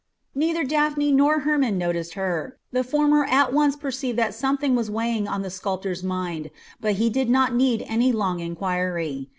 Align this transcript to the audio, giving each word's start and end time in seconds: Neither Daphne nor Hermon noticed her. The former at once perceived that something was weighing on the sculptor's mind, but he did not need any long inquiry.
Neither 0.33 0.63
Daphne 0.63 1.11
nor 1.11 1.41
Hermon 1.41 1.77
noticed 1.77 2.15
her. 2.15 2.57
The 2.71 2.83
former 2.83 3.23
at 3.25 3.53
once 3.53 3.75
perceived 3.75 4.17
that 4.17 4.33
something 4.33 4.73
was 4.75 4.89
weighing 4.89 5.27
on 5.27 5.43
the 5.43 5.51
sculptor's 5.51 6.01
mind, 6.01 6.49
but 6.79 6.93
he 6.95 7.07
did 7.07 7.29
not 7.29 7.53
need 7.53 7.85
any 7.87 8.11
long 8.11 8.39
inquiry. 8.39 9.29